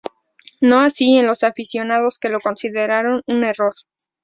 [0.61, 3.73] No así en los aficionados, que lo consideraron un error.